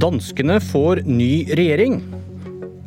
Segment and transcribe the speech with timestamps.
[0.00, 1.98] Danskene får ny regjering.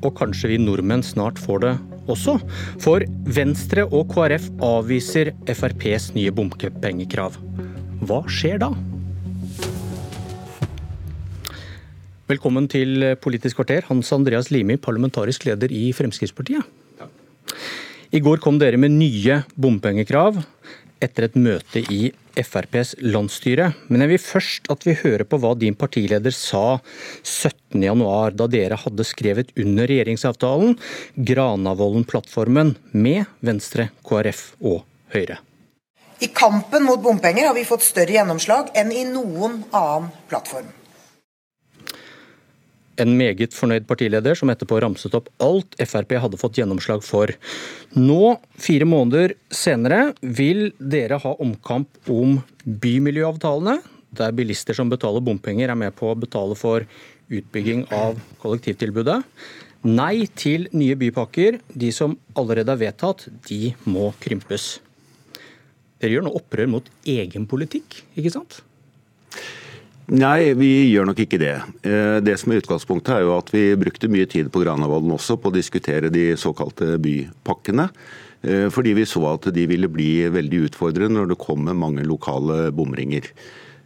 [0.02, 1.74] Og kanskje vi nordmenn snart får det
[2.10, 2.40] også.
[2.82, 3.06] For
[3.38, 7.38] Venstre og KrF avviser FrPs nye bompengekrav.
[8.10, 8.72] Hva skjer da?
[12.34, 16.66] Velkommen til Politisk kvarter, Hans Andreas Limi, parlamentarisk leder i Fremskrittspartiet.
[18.14, 20.42] I går kom dere med nye bompengekrav
[21.04, 23.70] etter et møte i FrPs landsstyre.
[23.90, 26.80] Men jeg vil først at vi hører på hva din partileder sa
[27.22, 30.78] 17.1, da dere hadde skrevet under regjeringsavtalen
[31.30, 35.42] Granavolden-plattformen med Venstre, KrF og Høyre.
[36.24, 40.72] I kampen mot bompenger har vi fått større gjennomslag enn i noen annen plattform
[43.02, 47.32] en meget fornøyd partileder, som etterpå ramset opp alt Frp hadde fått gjennomslag for.
[47.98, 53.80] Nå, fire måneder senere, vil dere ha omkamp om bymiljøavtalene,
[54.14, 56.86] der bilister som betaler bompenger, er med på å betale for
[57.34, 59.22] utbygging av kollektivtilbudet.
[59.84, 61.58] Nei til nye bypakker.
[61.76, 64.78] De som allerede er vedtatt, de må krympes.
[66.00, 68.62] Dere gjør nå opprør mot egen politikk, ikke sant?
[70.12, 71.54] Nei, vi gjør nok ikke det.
[71.88, 75.38] Eh, det som er utgangspunktet er jo at vi brukte mye tid på Granavolden også
[75.40, 77.88] på å diskutere de såkalte bypakkene.
[78.44, 82.68] Eh, fordi vi så at de ville bli veldig utfordrende når det kommer mange lokale
[82.76, 83.30] bomringer.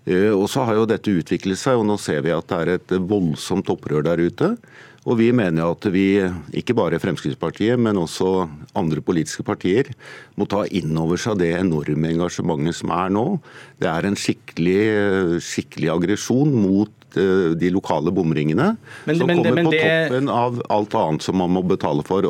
[0.07, 2.75] Eh, og så har jo dette utviklet seg, og nå ser vi at det er
[2.77, 4.55] et voldsomt opprør der ute.
[5.07, 6.19] Og vi mener at vi,
[6.59, 9.93] ikke bare Fremskrittspartiet, men også andre politiske partier,
[10.35, 13.25] må ta inn over seg det enorme engasjementet som er nå.
[13.79, 14.81] Det er en skikkelig,
[15.43, 18.73] skikkelig aggresjon mot eh, de lokale bomringene,
[19.07, 19.83] men, som men, kommer men, på det...
[19.87, 22.27] toppen av alt annet som man må betale for.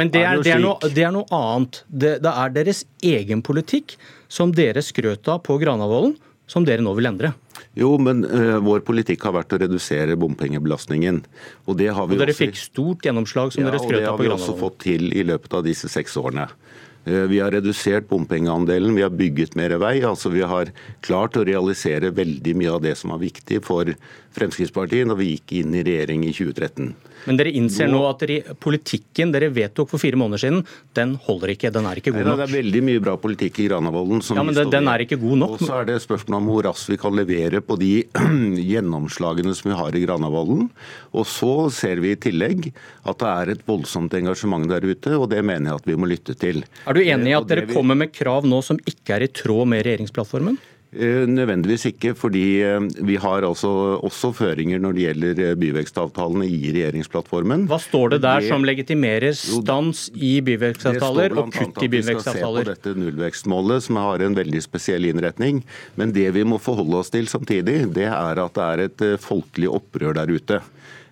[0.00, 1.82] men det er, er, det, er noe, det er, noe, annet.
[1.88, 3.98] Det, det er deres egen politikk
[4.32, 6.16] som dere skrøt av på Granavolden,
[6.50, 7.32] som dere nå vil endre.
[7.76, 11.22] Jo, men uh, vår politikk har vært å redusere bompengebelastningen.
[11.66, 12.44] Og det har vi og dere også...
[12.44, 14.06] fikk stort gjennomslag som ja, dere skrøt av på Granavolden.
[14.06, 16.48] Ja, og det har vi også fått til i løpet av disse seks årene.
[17.06, 20.00] Uh, vi har redusert bompengeandelen, vi har bygget mer vei.
[20.02, 20.72] altså Vi har
[21.06, 23.94] klart å realisere veldig mye av det som var viktig for
[24.36, 26.90] Fremskrittspartiet når vi gikk inn i regjering i 2013.
[27.26, 30.60] Men dere innser nå at dere, politikken dere vedtok for fire måneder siden,
[30.94, 31.72] den holder ikke.
[31.74, 32.28] Den er ikke god nok.
[32.28, 34.20] Nei, Det er veldig mye bra politikk i Granavolden.
[34.36, 35.56] ja, men den, den er ikke god nok.
[35.56, 37.92] Og så er det spørsmål om hvor raskt vi kan levere på de
[38.70, 40.68] gjennomslagene som vi har i Granavolden.
[41.16, 42.68] Og så ser vi i tillegg
[43.06, 46.10] at det er et voldsomt engasjement der ute, og det mener jeg at vi må
[46.10, 46.62] lytte til.
[46.86, 49.32] Er du enig i eh, at dere kommer med krav nå som ikke er i
[49.32, 50.58] tråd med regjeringsplattformen?
[50.96, 53.68] Eh, nødvendigvis ikke, fordi eh, vi har altså
[54.06, 57.66] også føringer når det gjelder byvekstavtalene i regjeringsplattformen.
[57.68, 61.96] Hva står det der det, som legitimerer stans i byvekstavtaler og kutt i byvekstavtaler?
[61.96, 61.98] Det står bl.a.
[61.98, 65.60] at vi skal se på dette nullvekstmålet, som har en veldig spesiell innretning.
[66.00, 69.68] Men det vi må forholde oss til samtidig, det er at det er et folkelig
[69.80, 70.62] opprør der ute.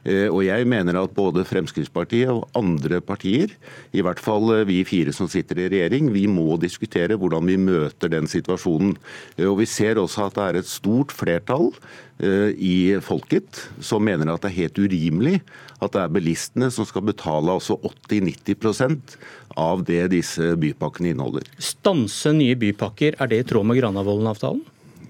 [0.04, 3.53] Eh, og jeg mener at både Fremskrittspartiet og andre partier,
[3.97, 7.59] i hvert fall eh, vi fire som sitter i regjering, vi må diskutere hvordan vi
[7.60, 8.97] møter den situasjonen.
[9.38, 11.72] Eh, og Vi ser også at det er et stort flertall
[12.15, 15.41] i folket som mener at det er helt urimelig
[15.82, 19.16] at det er bilistene som skal betale altså 80-90%
[19.59, 21.48] av det disse bypakkene inneholder.
[21.59, 24.62] Stanse nye bypakker, er det i tråd med Granavolden-avtalen?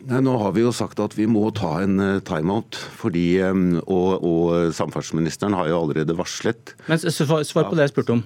[0.04, 2.76] Nei, nå har vi jo sagt at vi må ta en eh, timeout.
[3.00, 8.24] fordi, og, og Samferdselsministeren har jo allerede varslet Men Svar på det jeg spurte om.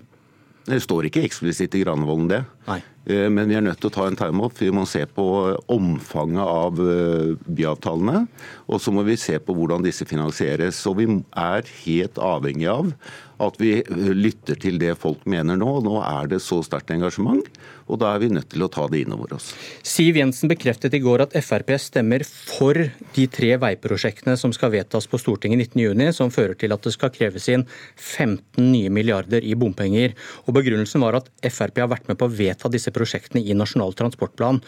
[0.68, 2.42] Det står ikke eksplisitt i Granavolden det.
[2.68, 2.82] Nei.
[3.08, 4.58] Eh, men vi er nødt til å ta en time-off.
[4.60, 5.24] Vi må se på
[5.72, 8.26] omfanget av eh, byavtalene.
[8.68, 10.82] Og så må vi se på hvordan disse finansieres.
[10.90, 12.92] Og vi er helt avhengig av
[13.38, 15.78] at vi lytter til det folk mener nå.
[15.86, 17.46] Nå er det så sterkt engasjement,
[17.86, 19.52] og da er vi nødt til å ta det innover oss.
[19.86, 22.74] Siv Jensen bekreftet i går at Frp stemmer for
[23.14, 27.14] de tre veiprosjektene som skal vedtas på Stortinget 19.6, som fører til at det skal
[27.14, 27.62] kreves inn
[27.94, 30.18] 15 nye milliarder i bompenger.
[30.48, 33.94] Og Begrunnelsen var at Frp har vært med på å vedta disse prosjektene i Nasjonal
[33.94, 34.58] transportplan.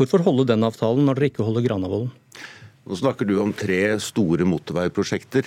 [0.00, 2.10] Hvorfor holde den avtalen når dere ikke holder Granavolden?
[2.82, 5.46] Nå snakker du om tre store motorveiprosjekter.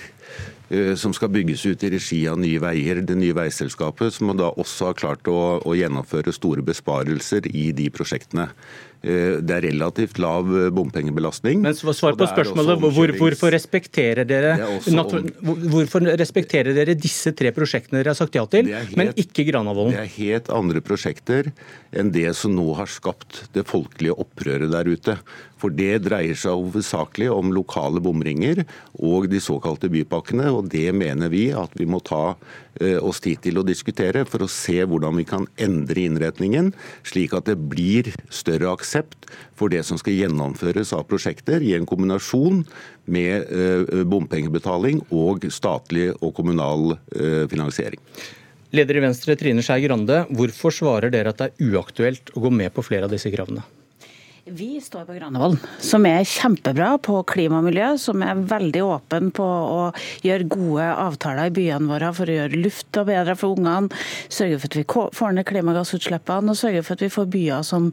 [0.72, 4.48] Eh, som skal bygges ut i regi av Nye Veier, det nye veiselskapet, som da
[4.50, 8.48] også har klart å, å gjennomføre store besparelser i de prosjektene.
[9.06, 11.60] Eh, det er relativt lav eh, bompengebelastning.
[11.62, 12.80] Men Svar på spørsmålet.
[12.82, 14.56] Hvor, hvorfor, respekterer dere,
[15.70, 19.94] hvorfor respekterer dere disse tre prosjektene dere har sagt ja til, helt, men ikke Granavolden?
[19.94, 21.52] Det er helt andre prosjekter
[21.96, 25.20] enn det som nå har skapt det folkelige opprøret der ute.
[25.60, 28.62] For det dreier seg hovedsakelig om lokale bomringer
[29.00, 30.50] og de såkalte bypakkene.
[30.52, 32.36] og Det mener vi at vi må ta
[32.80, 36.72] eh, oss tid til å diskutere for å se hvordan vi kan endre innretningen,
[37.08, 41.88] slik at det blir større aksept for det som skal gjennomføres av prosjekter, i en
[41.88, 42.64] kombinasjon
[43.10, 43.46] med
[44.10, 46.96] bompengebetaling og statlig og kommunal
[47.50, 48.02] finansiering.
[48.74, 52.50] Leder i Venstre Trine Skei Grande, hvorfor svarer dere at det er uaktuelt å gå
[52.52, 53.62] med på flere av disse kravene?
[54.48, 59.32] Vi står på Granavolden, som er kjempebra på klima og miljø, som er veldig åpen
[59.34, 59.88] på å
[60.22, 63.90] gjøre gode avtaler i byene våre for å gjøre lufta bedre for ungene,
[64.30, 64.84] sørge for at vi
[65.18, 67.88] får ned klimagassutslippene og sørge for at vi får byer som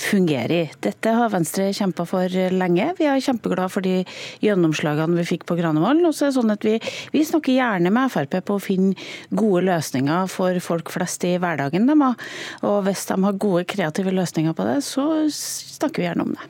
[0.00, 0.72] fungerer.
[0.86, 2.88] Dette har Venstre kjempa for lenge.
[2.96, 3.98] Vi er kjempeglade for de
[4.46, 6.08] gjennomslagene vi fikk på Granavolden.
[6.08, 6.78] Og så er det sånn at vi,
[7.12, 8.96] vi, snakker gjerne med Frp på å finne
[9.28, 11.84] gode løsninger for folk flest i hverdagen.
[11.92, 12.32] deres.
[12.64, 16.34] Og hvis de har gode kreative løsninger på det, så snakker snakker vi gjerne om
[16.34, 16.44] det.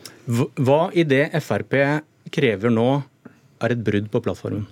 [0.62, 1.74] Hva i det Frp
[2.30, 3.02] krever nå
[3.62, 4.66] er et brudd på plattformen?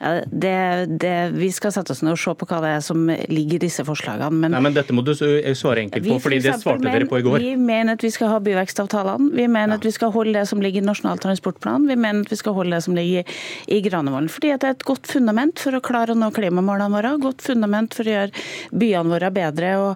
[0.00, 0.56] Ja, det,
[1.02, 3.62] det, vi skal sette oss ned og se på hva det er som ligger i
[3.66, 4.34] disse forslagene.
[4.34, 7.26] Men, Nei, men Dette må du svare enkelt på, fordi det svarte dere på i
[7.26, 7.38] går.
[7.44, 9.30] Vi mener at vi skal ha byvekstavtalene.
[9.36, 9.80] Vi mener ja.
[9.80, 11.86] at vi skal holde det som ligger i Nasjonal transportplan.
[11.90, 14.30] Vi mener at vi skal holde det som ligger i Granavolden.
[14.32, 17.14] Fordi det er et godt fundament for å klare å nå klimamålene våre.
[17.22, 18.44] Godt fundament for å gjøre
[18.82, 19.88] byene våre bedre å,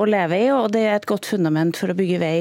[0.00, 0.50] å leve i.
[0.54, 2.36] Og det er et godt fundament for å bygge vei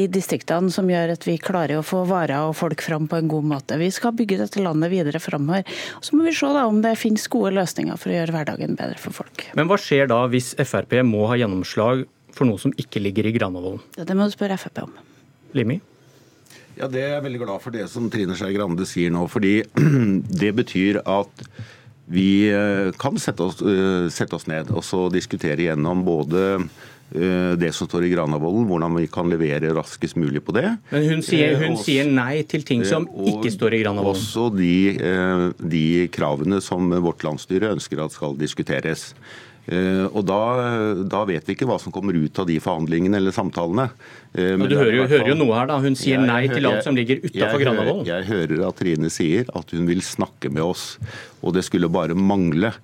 [0.00, 3.30] i distriktene som gjør at vi klarer å få varer og folk fram på en
[3.30, 3.78] god måte.
[3.80, 5.64] Vi skal bygge dette landet videre framover.
[6.00, 9.00] Så må vi se da om det finnes gode løsninger for å gjøre hverdagen bedre
[9.00, 9.46] for folk.
[9.58, 12.04] Men hva skjer da hvis Frp må ha gjennomslag
[12.34, 13.82] for noe som ikke ligger i Granavolden?
[13.94, 14.94] Det må du spørre Frp om.
[15.54, 15.78] Limi?
[16.74, 19.26] Ja, det er jeg veldig glad for det som Trine Skei Grande sier nå.
[19.30, 19.60] fordi
[20.42, 21.44] det betyr at
[22.10, 26.58] vi eh, kan sette oss, eh, sette oss ned og så diskutere gjennom både
[27.12, 30.66] det som står i Granavolden, hvordan vi kan levere raskest mulig på det.
[30.90, 34.18] Men hun sier, hun også, sier nei til ting som ikke står i Granavolden?
[34.18, 39.12] Også de, eh, de kravene som vårt landsstyre ønsker at skal diskuteres.
[39.64, 40.38] Og da,
[41.08, 43.86] da, vet vi ikke hva som kommer ut av de forhandlingene eller samtalene.
[44.34, 45.78] Men du hører jo, hører jo, noe her, da.
[45.80, 48.04] Hun sier jeg, nei til alt som ligger utafor Granavolden.
[48.10, 50.98] Jeg hører at Trine sier at hun vil snakke med oss.
[51.40, 52.74] Og det skulle bare mangle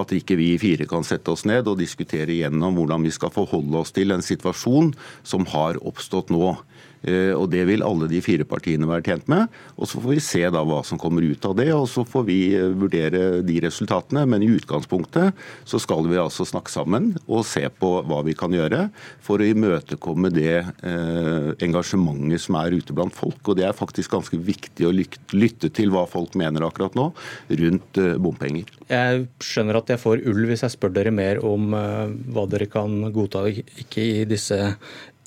[0.00, 3.82] at ikke vi fire kan sette oss ned og diskutere igjennom hvordan vi skal forholde
[3.82, 4.92] oss til en situasjon
[5.26, 6.56] som har oppstått nå.
[7.02, 9.48] Eh, og Det vil alle de fire partiene være tjent med.
[9.76, 12.24] og Så får vi se da hva som kommer ut av det, og så får
[12.26, 14.26] vi eh, vurdere de resultatene.
[14.26, 15.34] Men i utgangspunktet
[15.64, 18.88] så skal vi altså snakke sammen og se på hva vi kan gjøre
[19.20, 23.40] for å imøtekomme det eh, engasjementet som er ute blant folk.
[23.46, 27.10] Og det er faktisk ganske viktig å lytte til hva folk mener akkurat nå
[27.48, 28.68] rundt bompenger.
[28.88, 33.10] Jeg skjønner at jeg får ull hvis jeg spør dere mer om hva dere kan
[33.12, 34.58] godta ikke i disse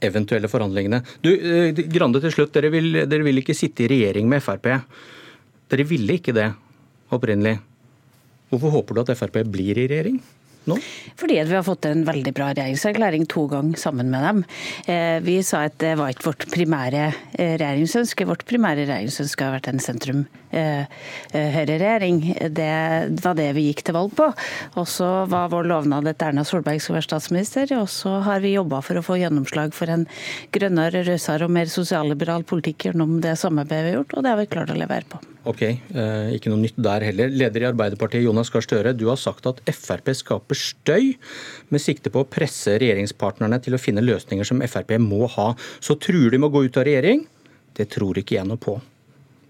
[0.02, 1.02] eventuelle forhandlingene.
[1.24, 4.70] Du, eh, Grande til slutt, dere vil, dere vil ikke sitte i regjering med Frp.
[5.72, 6.50] Dere ville ikke det
[7.12, 7.60] opprinnelig.
[8.52, 10.20] Hvorfor håper du at Frp blir i regjering?
[10.70, 10.78] Nå?
[11.20, 14.44] Fordi vi har fått en veldig bra regjeringserklæring to ganger sammen med dem.
[14.86, 18.28] Eh, vi sa at det var ikke vårt primære eh, regjeringsønske.
[18.30, 22.18] Vårt primære regjeringsønske har vært en sentrum Høyre-regjering.
[22.52, 22.72] Det
[23.24, 24.26] var det vi gikk til valg på.
[24.82, 27.72] Og så var vår lovnad at Erna Solberg skulle være statsminister.
[27.80, 30.04] Og så har vi jobba for å få gjennomslag for en
[30.52, 34.42] grønnere, rausere og mer sosialliberal politikk gjennom det samarbeidet vi har gjort, og det har
[34.42, 35.22] vi klart å levere på.
[35.42, 37.32] Ok, eh, ikke noe nytt der heller.
[37.34, 41.16] Leder i Arbeiderpartiet Jonas Gahr Støre, du har sagt at Frp skaper støy
[41.74, 45.48] med sikte på å presse regjeringspartnerne til å finne løsninger som Frp må ha.
[45.82, 47.26] Så truer de med å gå ut av regjering?
[47.74, 48.78] Det tror ikke jeg noe på.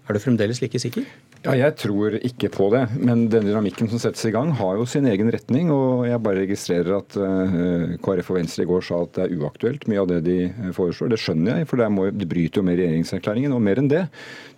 [0.08, 1.04] Er du fremdeles like sikker?
[1.42, 4.84] Ja, Jeg tror ikke på det, men den dynamikken som settes i gang har jo
[4.86, 5.72] sin egen retning.
[5.74, 9.34] og Jeg bare registrerer at uh, KrF og Venstre i går sa at det er
[9.40, 11.10] uaktuelt mye av det de eh, foreslår.
[11.10, 13.56] Det skjønner jeg, for det, må, det bryter jo med regjeringserklæringen.
[13.58, 14.04] Og mer enn det.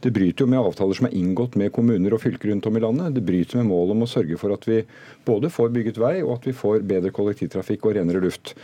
[0.04, 2.84] Det bryter jo med avtaler som er inngått med kommuner og fylker rundt om i
[2.84, 3.16] landet.
[3.16, 4.82] Det bryter med målet om å sørge for at vi
[5.24, 8.58] både får bygget vei og at vi får bedre kollektivtrafikk og renere luft.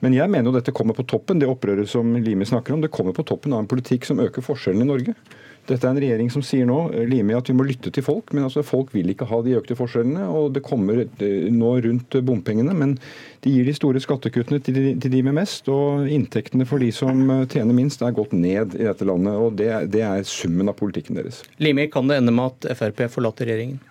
[0.00, 2.80] Men jeg mener jo dette kommer på toppen, det opprøret som Limi snakker om.
[2.80, 5.20] Det kommer på toppen av en politikk som øker forskjellene i Norge.
[5.66, 8.30] Dette er en regjering som sier nå eh, Limi, at vi må lytte til folk,
[8.36, 10.28] men altså folk vil ikke ha de økte forskjellene.
[10.30, 12.94] og Det kommer eh, nå rundt bompengene, men
[13.42, 15.66] de gir de store skattekuttene til de, til de med mest.
[15.72, 19.34] Og inntektene for de som eh, tjener minst, er gått ned i dette landet.
[19.34, 21.42] og Det, det er summen av politikken deres.
[21.58, 23.82] Limi, kan det ende med at Frp forlater regjeringen?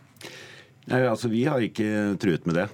[0.86, 2.70] Nei, altså Vi har ikke truet med det.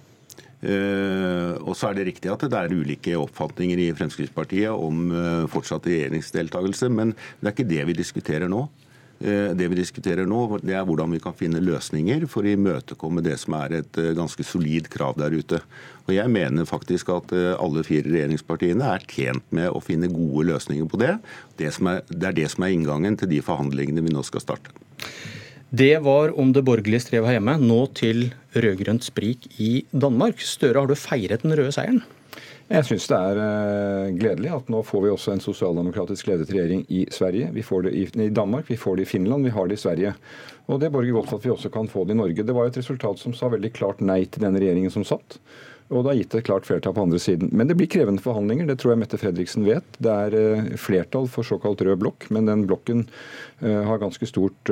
[0.61, 5.47] Uh, og så er det riktig at det er ulike oppfatninger i Fremskrittspartiet om uh,
[5.49, 8.67] fortsatt regjeringsdeltakelse, men det er ikke det vi diskuterer nå.
[9.21, 13.21] Eh, det vi diskuterer nå, det er hvordan vi kan finne løsninger for å imøtekomme
[13.21, 15.59] det som er et eh, ganske solid krav der ute.
[16.07, 20.47] Og Jeg mener faktisk at eh, alle fire regjeringspartiene er tjent med å finne gode
[20.49, 21.13] løsninger på det.
[21.61, 24.73] Det, er, det er det som er inngangen til de forhandlingene vi nå skal starte.
[25.71, 27.59] Det var om det borgerlige strevet her hjemme.
[27.61, 28.25] Nå til
[28.57, 30.41] rød-grønt sprik i Danmark.
[30.43, 32.01] Støre, har du feiret den røde seieren?
[32.71, 36.85] Jeg syns det er uh, gledelig at nå får vi også en sosialdemokratisk ledet regjering
[36.87, 37.49] i Sverige.
[37.51, 40.13] Vi får det i, Danmark, vi får det i Finland, vi har det i Sverige.
[40.71, 42.45] Og Det borger godt for at vi også kan få det i Norge.
[42.47, 45.41] Det var et resultat som sa veldig klart nei til den regjeringen som satt.
[45.91, 47.51] Og det har gitt et klart flertall på andre siden.
[47.51, 49.99] Men det blir krevende forhandlinger, det tror jeg Mette Fredriksen vet.
[49.99, 53.05] Det er uh, flertall for såkalt rød blokk, men den blokken
[53.59, 54.71] uh, har ganske stort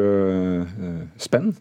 [1.19, 1.53] spenn.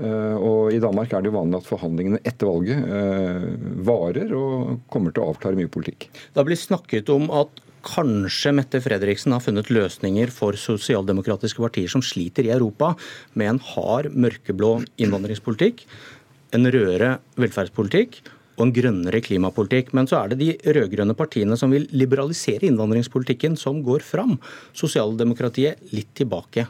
[0.00, 3.48] Eh, og I Danmark er det jo vanlig at forhandlingene etter valget eh,
[3.84, 6.08] varer og kommer til å avklare mye politikk.
[6.08, 11.92] Det har blitt snakket om at kanskje Mette Fredriksen har funnet løsninger for sosialdemokratiske partier
[11.92, 12.94] som sliter i Europa,
[13.32, 15.84] med en hard mørkeblå innvandringspolitikk,
[16.56, 18.20] en rødere velferdspolitikk
[18.60, 19.94] og en grønnere klimapolitikk.
[19.96, 24.36] Men så er det de rød-grønne partiene som vil liberalisere innvandringspolitikken, som går fram.
[24.76, 26.68] Sosialdemokratiet litt tilbake.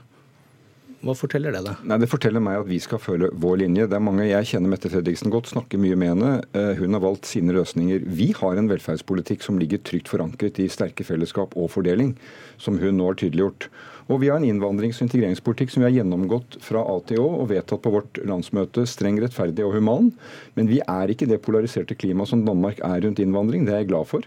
[1.01, 1.85] Hva forteller det deg?
[1.89, 3.87] Nei, Det forteller meg at vi skal følge vår linje.
[3.89, 6.45] Det er mange, Jeg kjenner Mette Fredriksen godt, snakker mye med henne.
[6.53, 8.05] Eh, hun har valgt sine løsninger.
[8.05, 12.17] Vi har en velferdspolitikk som ligger trygt forankret i sterke fellesskap og fordeling,
[12.59, 13.71] som hun nå har tydeliggjort.
[14.11, 17.29] Og vi har en innvandrings- og integreringspolitikk som vi har gjennomgått fra A til Å
[17.45, 20.11] og vedtatt på vårt landsmøte streng, rettferdig og human.
[20.59, 23.69] Men vi er ikke det polariserte klimaet som Danmark er rundt innvandring.
[23.69, 24.27] Det er jeg glad for.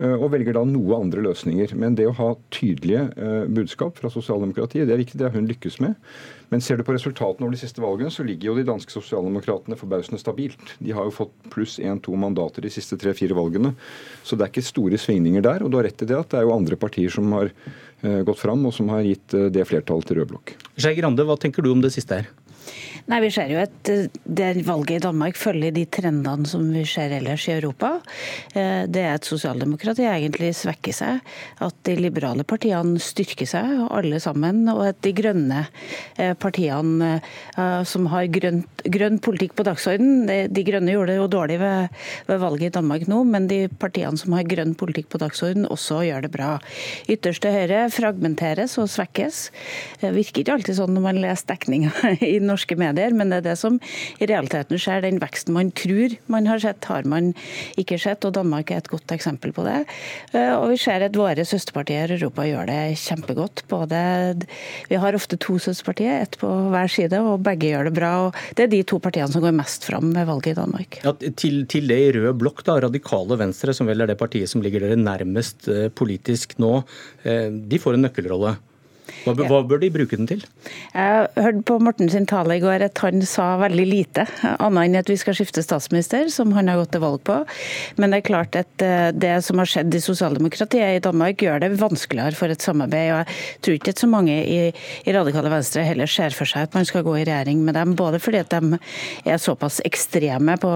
[0.00, 1.74] Eh, og velger da noe andre løsninger.
[1.78, 5.18] Men det å ha tydelige eh, budskap fra sosialdemokratiet, det er viktig.
[5.20, 5.98] Det har hun lykkes med.
[6.52, 9.78] Men ser du på resultatene over de siste valgene, så ligger jo de danske sosialdemokratene
[9.80, 10.74] forbausende stabilt.
[10.82, 13.74] De har jo fått pluss én-to mandater de siste tre-fire valgene.
[14.24, 15.64] Så det er ikke store svingninger der.
[15.64, 18.20] Og du har rett i det at det er jo andre partier som har eh,
[18.26, 20.56] gått fram, og som har gitt det flertallet til rød blokk.
[20.76, 22.32] Skei Grande, hva tenker du om det siste her?
[23.10, 26.84] Nei, Vi ser jo at eh, det valget i Danmark følger de trendene som vi
[26.86, 27.96] ser ellers i Europa.
[28.54, 31.32] Eh, det er at sosialdemokratiet egentlig svekker seg,
[31.66, 35.64] at de liberale partiene styrker seg, alle sammen, og at de grønne
[36.16, 37.18] eh, partiene
[37.88, 38.62] som har grønn,
[38.94, 41.92] grønn politikk på dagsorden De grønne gjorde det jo dårlig ved,
[42.28, 46.02] ved, valget i Danmark nå, men de partiene som har grønn politikk på dagsorden, også
[46.06, 46.50] gjør det bra.
[47.12, 49.42] Ytterste høyre fragmenteres og svekkes.
[50.02, 51.92] Det virker ikke alltid sånn når man leser dekninga
[52.32, 53.78] i norske medier men det er det som
[54.20, 55.02] i realiteten skjer.
[55.04, 57.32] Den veksten man tror man har sett, har man
[57.80, 59.82] ikke sett, og Danmark er et godt eksempel på det.
[60.32, 63.64] Eh, og vi ser at våre søsterpartier i Europa gjør det kjempegodt.
[63.70, 64.00] Både,
[64.90, 68.12] vi har ofte to søsterpartier, ett på hver side, og begge gjør det bra.
[68.26, 71.00] og Det er de to partiene som går mest fram ved valget i Danmark.
[71.04, 74.50] Ja, til, til, det i rød blokk, da, Radikale Venstre, som vel er det partiet
[74.50, 76.78] som ligger dere nærmest eh, politisk nå,
[77.24, 78.56] eh, de får en nøkkelrolle.
[79.22, 80.42] Hva, hva, bør de bruke den til?
[80.94, 84.98] Jeg hørte på Morten sin tale i går at han sa veldig lite, annet enn
[84.98, 87.36] at vi skal skifte statsminister, som han har gått til valg på.
[88.02, 91.62] Men det er klart at eh, det som har skjedd i sosialdemokratiet i Danmark, gjør
[91.62, 93.12] det vanskeligere for et samarbeid.
[93.14, 96.68] og Jeg tror ikke at så mange i, i Radikale Venstre heller ser for seg
[96.68, 98.80] at man skal gå i regjering med dem, både fordi at de
[99.26, 100.72] er såpass ekstreme på,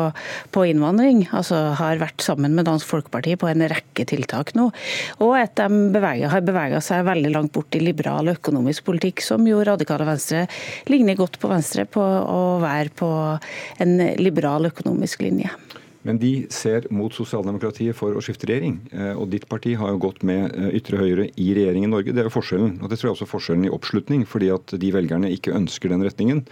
[0.54, 4.70] på innvandring, altså har vært sammen med Dansk Folkeparti på en rekke tiltak nå,
[5.18, 9.44] og at de beveger, har bevega seg veldig langt bort i liberal økonomisk politikk, som
[9.48, 10.46] jo radikale Venstre
[10.88, 13.10] ligner godt på Venstre på å være på
[13.82, 15.52] en liberal økonomisk linje.
[16.06, 18.78] Men de ser mot sosialdemokratiet for å skifte regjering.
[18.94, 22.14] Eh, og ditt parti har jo gått med eh, ytre høyre i regjering i Norge.
[22.14, 22.76] Det er jo forskjellen.
[22.78, 25.90] Og det tror jeg også er forskjellen i oppslutning, fordi at de velgerne ikke ønsker
[25.90, 26.44] den retningen.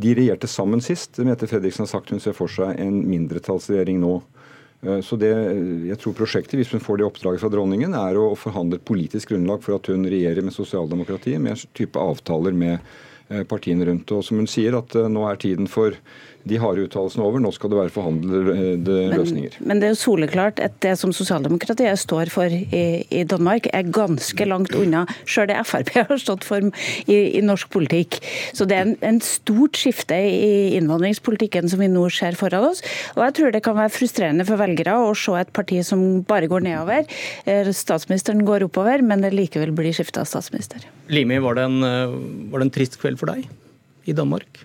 [0.00, 1.20] De regjerte sammen sist.
[1.24, 4.14] Mette Fredriksen har sagt hun ser for seg en mindretallsregjering nå.
[4.82, 5.32] Eh, så det,
[5.88, 9.32] jeg tror prosjektet, hvis hun får det oppdraget fra dronningen, er å forhandle et politisk
[9.32, 13.04] grunnlag for at hun regjerer med sosialdemokratiet, med en type avtaler med eh,
[13.48, 14.12] partiene rundt.
[14.14, 15.96] Og som hun sier, at eh, nå er tiden for
[16.46, 17.42] de harde uttalelsene over.
[17.42, 19.58] Nå skal det være forhandlede løsninger.
[19.58, 23.66] Men, men, det er jo soleklart at det som sosialdemokratiet står for i, i Danmark,
[23.74, 28.20] er ganske langt unna sjøl det Frp har stått for i, i, norsk politikk.
[28.56, 32.84] Så det er en, en stort skifte i innvandringspolitikken som vi nå ser foran oss.
[33.16, 36.50] Og jeg tror det kan være frustrerende for velgere å se et parti som bare
[36.50, 37.10] går nedover.
[37.46, 40.86] Eh, statsministeren går oppover, men det likevel blir skifta statsminister.
[41.12, 42.16] Limi, var det, en, eh,
[42.52, 43.46] var det en trist kveld for deg
[44.06, 44.64] i Danmark?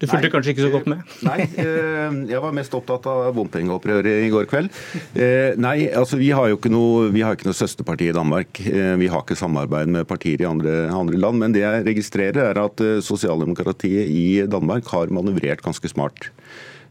[0.00, 1.00] Du fulgte kanskje ikke så godt med?
[1.26, 4.70] Nei, eh, jeg var mest opptatt av bompengeopprøret i går kveld.
[5.12, 8.62] Eh, nei, altså vi har jo ikke noe, vi har ikke noe søsterparti i Danmark.
[8.64, 11.42] Eh, vi har ikke samarbeid med partier i andre, andre land.
[11.42, 16.30] Men det jeg registrerer, er at sosialdemokratiet i Danmark har manøvrert ganske smart.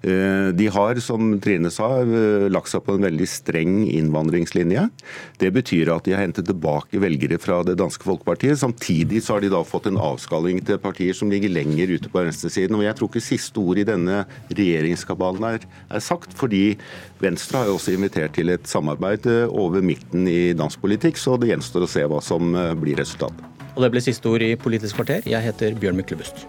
[0.02, 4.86] Eh, de har, som Trine sa, eh, lagt seg på en veldig streng innvandringslinje.
[5.38, 8.58] Det betyr at de har hentet tilbake velgere fra det danske folkepartiet.
[8.58, 12.24] Samtidig så har de da fått en avskalling til partier som ligger lenger ute på
[12.24, 12.78] venstresiden.
[12.80, 16.78] Og jeg tror ikke siste ord i denne regjeringskabalen er, er sagt, fordi
[17.20, 21.36] Venstre har jo også invitert til et samarbeid eh, over midten i dansk politikk, så
[21.36, 23.44] det gjenstår å se hva som blir resultatet.
[23.76, 25.28] Og det ble siste ord i Politisk kvarter.
[25.28, 26.48] Jeg heter Bjørn Myklebust.